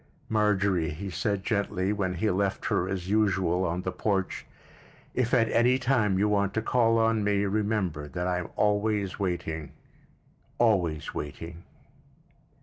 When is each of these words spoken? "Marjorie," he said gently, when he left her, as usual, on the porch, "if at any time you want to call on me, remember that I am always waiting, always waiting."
"Marjorie," 0.29 0.89
he 0.89 1.11
said 1.11 1.43
gently, 1.43 1.93
when 1.93 2.15
he 2.15 2.31
left 2.31 2.65
her, 2.65 2.89
as 2.89 3.07
usual, 3.07 3.63
on 3.63 3.83
the 3.83 3.91
porch, 3.91 4.47
"if 5.13 5.31
at 5.31 5.47
any 5.51 5.77
time 5.77 6.17
you 6.17 6.27
want 6.27 6.55
to 6.55 6.61
call 6.63 6.97
on 6.97 7.23
me, 7.23 7.45
remember 7.45 8.07
that 8.07 8.25
I 8.25 8.39
am 8.39 8.49
always 8.55 9.19
waiting, 9.19 9.73
always 10.57 11.13
waiting." 11.13 11.61